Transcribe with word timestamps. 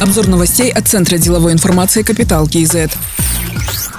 Обзор 0.00 0.28
новостей 0.28 0.70
от 0.70 0.88
Центра 0.88 1.18
деловой 1.18 1.52
информации 1.52 2.02
«Капитал 2.02 2.48
КИЗ». 2.48 2.88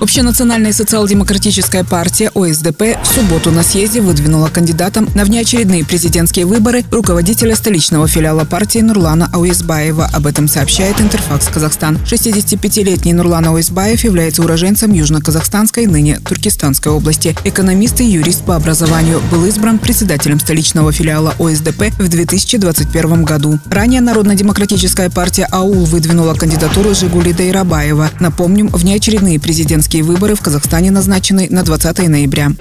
Общенациональная 0.00 0.72
социал-демократическая 0.72 1.82
партия 1.82 2.30
ОСДП 2.36 2.96
субботу 3.18 3.50
на 3.50 3.64
съезде 3.64 4.00
выдвинула 4.00 4.48
кандидатом 4.48 5.08
на 5.16 5.24
внеочередные 5.24 5.84
президентские 5.84 6.46
выборы 6.46 6.84
руководителя 6.92 7.56
столичного 7.56 8.06
филиала 8.06 8.44
партии 8.44 8.78
Нурлана 8.78 9.28
Ауизбаева. 9.32 10.08
Об 10.12 10.28
этом 10.28 10.46
сообщает 10.46 11.00
Интерфакс 11.00 11.48
Казахстан. 11.48 11.98
65-летний 12.06 13.12
Нурлан 13.12 13.46
Ауизбаев 13.46 14.04
является 14.04 14.42
уроженцем 14.42 14.92
Южно-Казахстанской, 14.92 15.88
ныне 15.88 16.20
Туркестанской 16.20 16.92
области. 16.92 17.34
Экономист 17.42 18.00
и 18.00 18.04
юрист 18.04 18.44
по 18.44 18.54
образованию 18.54 19.20
был 19.32 19.44
избран 19.46 19.80
председателем 19.80 20.38
столичного 20.38 20.92
филиала 20.92 21.34
ОСДП 21.40 21.90
в 21.98 22.08
2021 22.08 23.24
году. 23.24 23.58
Ранее 23.68 24.00
Народно-демократическая 24.00 25.10
партия 25.10 25.48
АУЛ 25.50 25.86
выдвинула 25.86 26.34
кандидатуру 26.34 26.94
Жигули 26.94 27.32
Дайрабаева. 27.32 28.10
Напомним, 28.20 28.68
внеочередные 28.68 29.40
президентские 29.40 30.04
выборы 30.04 30.36
в 30.36 30.40
Казахстане 30.40 30.92
назначены 30.92 31.48
на 31.50 31.64
20 31.64 32.06
ноября. 32.06 32.52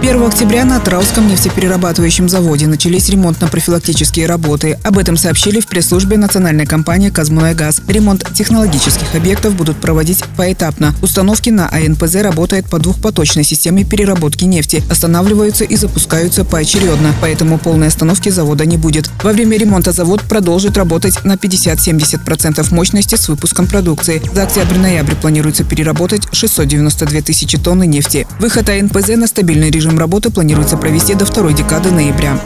1 0.00 0.22
октября 0.22 0.64
на 0.64 0.80
Трауском 0.80 1.28
нефтеперерабатывающем 1.28 2.26
заводе 2.26 2.66
начались 2.66 3.10
ремонтно-профилактические 3.10 4.24
работы. 4.24 4.78
Об 4.82 4.96
этом 4.96 5.18
сообщили 5.18 5.60
в 5.60 5.66
пресс-службе 5.66 6.16
национальной 6.16 6.64
компании 6.64 7.10
«Казмунайгаз». 7.10 7.82
Ремонт 7.86 8.26
технологических 8.32 9.14
объектов 9.14 9.54
будут 9.56 9.76
проводить 9.76 10.24
поэтапно. 10.38 10.94
Установки 11.02 11.50
на 11.50 11.68
АНПЗ 11.68 12.14
работают 12.22 12.70
по 12.70 12.78
двухпоточной 12.78 13.44
системе 13.44 13.84
переработки 13.84 14.44
нефти, 14.44 14.82
останавливаются 14.88 15.64
и 15.64 15.76
запускаются 15.76 16.46
поочередно, 16.46 17.14
поэтому 17.20 17.58
полной 17.58 17.88
остановки 17.88 18.30
завода 18.30 18.64
не 18.64 18.78
будет. 18.78 19.10
Во 19.22 19.32
время 19.32 19.58
ремонта 19.58 19.92
завод 19.92 20.22
продолжит 20.22 20.78
работать 20.78 21.22
на 21.26 21.34
50-70% 21.34 22.74
мощности 22.74 23.16
с 23.16 23.28
выпуском 23.28 23.66
продукции. 23.66 24.22
За 24.32 24.44
октябрь-ноябрь 24.44 25.16
планируется 25.16 25.64
переработать 25.64 26.26
692 26.32 27.20
тысячи 27.20 27.58
тонны 27.58 27.86
нефти. 27.86 28.26
Выход 28.38 28.66
АНПЗ 28.70 29.08
на 29.16 29.26
стабильный 29.26 29.70
режим 29.70 29.89
Режим 29.90 29.98
работы 29.98 30.30
планируется 30.30 30.76
провести 30.76 31.14
до 31.14 31.24
второй 31.24 31.52
декады 31.52 31.90
ноября. 31.90 32.38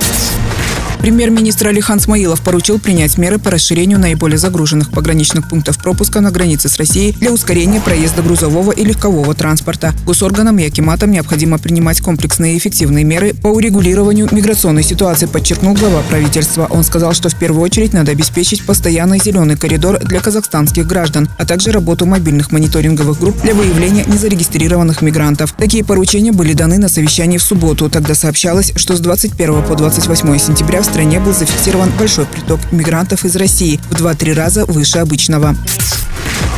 Премьер-министр 1.04 1.66
Алихан 1.68 2.00
Смаилов 2.00 2.40
поручил 2.40 2.78
принять 2.78 3.18
меры 3.18 3.38
по 3.38 3.50
расширению 3.50 3.98
наиболее 3.98 4.38
загруженных 4.38 4.90
пограничных 4.90 5.46
пунктов 5.50 5.76
пропуска 5.76 6.22
на 6.22 6.30
границе 6.30 6.70
с 6.70 6.78
Россией 6.78 7.12
для 7.12 7.30
ускорения 7.30 7.78
проезда 7.78 8.22
грузового 8.22 8.72
и 8.72 8.82
легкового 8.82 9.34
транспорта. 9.34 9.92
Госорганам 10.06 10.58
и 10.60 10.64
акиматам 10.64 11.10
необходимо 11.10 11.58
принимать 11.58 12.00
комплексные 12.00 12.54
и 12.54 12.58
эффективные 12.58 13.04
меры 13.04 13.34
по 13.34 13.48
урегулированию 13.48 14.30
миграционной 14.30 14.82
ситуации, 14.82 15.26
подчеркнул 15.26 15.74
глава 15.74 16.00
правительства. 16.08 16.68
Он 16.70 16.82
сказал, 16.82 17.12
что 17.12 17.28
в 17.28 17.34
первую 17.34 17.62
очередь 17.62 17.92
надо 17.92 18.12
обеспечить 18.12 18.64
постоянный 18.64 19.18
зеленый 19.18 19.58
коридор 19.58 19.98
для 19.98 20.20
казахстанских 20.20 20.86
граждан, 20.86 21.28
а 21.36 21.44
также 21.44 21.70
работу 21.70 22.06
мобильных 22.06 22.50
мониторинговых 22.50 23.20
групп 23.20 23.42
для 23.42 23.52
выявления 23.52 24.06
незарегистрированных 24.06 25.02
мигрантов. 25.02 25.52
Такие 25.52 25.84
поручения 25.84 26.32
были 26.32 26.54
даны 26.54 26.78
на 26.78 26.88
совещании 26.88 27.36
в 27.36 27.42
субботу. 27.42 27.90
Тогда 27.90 28.14
сообщалось, 28.14 28.72
что 28.76 28.96
с 28.96 29.00
21 29.00 29.64
по 29.64 29.74
28 29.74 30.38
сентября 30.38 30.80
в 30.80 30.93
стране 30.94 31.18
был 31.18 31.32
зафиксирован 31.32 31.90
большой 31.98 32.24
приток 32.24 32.60
мигрантов 32.70 33.24
из 33.24 33.34
России 33.34 33.80
в 33.90 34.00
2-3 34.00 34.32
раза 34.32 34.64
выше 34.64 34.98
обычного. 34.98 35.56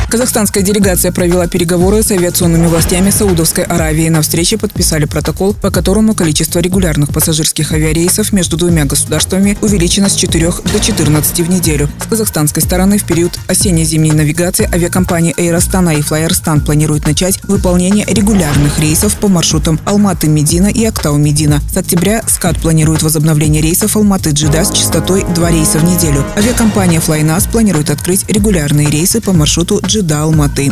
Казахстанская 0.09 0.63
делегация 0.63 1.11
провела 1.11 1.47
переговоры 1.47 2.01
с 2.01 2.11
авиационными 2.11 2.67
властями 2.67 3.09
Саудовской 3.09 3.65
Аравии. 3.65 4.07
На 4.07 4.21
встрече 4.21 4.57
подписали 4.57 5.03
протокол, 5.03 5.53
по 5.53 5.69
которому 5.69 6.15
количество 6.15 6.59
регулярных 6.59 7.11
пассажирских 7.11 7.73
авиарейсов 7.73 8.31
между 8.31 8.55
двумя 8.55 8.85
государствами 8.85 9.57
увеличено 9.61 10.07
с 10.07 10.15
4 10.15 10.49
до 10.71 10.79
14 10.79 11.39
в 11.41 11.49
неделю. 11.49 11.89
С 12.01 12.07
казахстанской 12.07 12.63
стороны 12.63 12.97
в 12.97 13.03
период 13.03 13.37
осенне-зимней 13.47 14.11
навигации 14.11 14.69
авиакомпании 14.73 15.35
Astana 15.35 15.99
и 15.99 16.01
Flyerstan 16.01 16.61
планируют 16.63 17.05
начать 17.05 17.43
выполнение 17.43 18.05
регулярных 18.05 18.79
рейсов 18.79 19.13
по 19.17 19.27
маршрутам 19.27 19.77
Алматы-Медина 19.83 20.67
и 20.67 20.85
Актау-Медина. 20.85 21.59
С 21.73 21.75
октября 21.75 22.23
СКАТ 22.25 22.61
планирует 22.61 23.03
возобновление 23.03 23.61
рейсов 23.61 23.97
Алматы-Джида 23.97 24.63
с 24.63 24.71
частотой 24.71 25.25
2 25.35 25.51
рейса 25.51 25.79
в 25.79 25.83
неделю. 25.83 26.23
Авиакомпания 26.37 27.01
Flynas 27.01 27.51
планирует 27.51 27.89
открыть 27.89 28.23
регулярные 28.29 28.89
рейсы 28.89 29.19
по 29.19 29.33
маршруту 29.33 29.81
Джида 29.85 29.96
до 30.01 30.23
Алматы. 30.23 30.71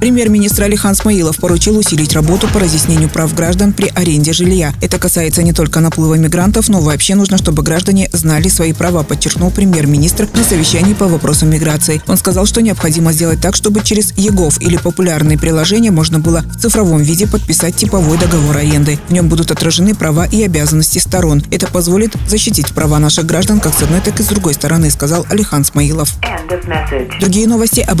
Премьер-министр 0.00 0.64
Алихан 0.64 0.94
Смаилов 0.94 1.38
поручил 1.38 1.76
усилить 1.76 2.12
работу 2.12 2.46
по 2.52 2.60
разъяснению 2.60 3.08
прав 3.08 3.34
граждан 3.34 3.72
при 3.72 3.88
аренде 3.88 4.32
жилья. 4.32 4.72
Это 4.80 4.96
касается 4.98 5.42
не 5.42 5.52
только 5.52 5.80
наплыва 5.80 6.14
мигрантов, 6.14 6.68
но 6.68 6.80
вообще 6.80 7.16
нужно, 7.16 7.36
чтобы 7.36 7.64
граждане 7.64 8.08
знали 8.12 8.48
свои 8.48 8.72
права, 8.72 9.02
подчеркнул 9.02 9.50
премьер-министр 9.50 10.28
на 10.34 10.44
совещании 10.44 10.94
по 10.94 11.08
вопросам 11.08 11.50
миграции. 11.50 12.00
Он 12.06 12.16
сказал, 12.16 12.46
что 12.46 12.62
необходимо 12.62 13.12
сделать 13.12 13.40
так, 13.40 13.56
чтобы 13.56 13.80
через 13.82 14.16
ЕГОВ 14.16 14.60
или 14.60 14.76
популярные 14.76 15.36
приложения 15.36 15.90
можно 15.90 16.20
было 16.20 16.42
в 16.42 16.60
цифровом 16.60 17.02
виде 17.02 17.26
подписать 17.26 17.74
типовой 17.74 18.18
договор 18.18 18.56
аренды. 18.56 19.00
В 19.08 19.12
нем 19.12 19.28
будут 19.28 19.50
отражены 19.50 19.96
права 19.96 20.26
и 20.26 20.44
обязанности 20.44 21.00
сторон. 21.00 21.42
Это 21.50 21.66
позволит 21.66 22.14
защитить 22.28 22.72
права 22.72 23.00
наших 23.00 23.26
граждан 23.26 23.58
как 23.58 23.74
с 23.74 23.82
одной, 23.82 24.00
так 24.00 24.20
и 24.20 24.22
с 24.22 24.26
другой 24.26 24.54
стороны, 24.54 24.90
сказал 24.92 25.26
Алихан 25.28 25.64
Смаилов. 25.64 26.14
Другие 27.20 27.48
новости 27.48 27.80
об 27.80 28.00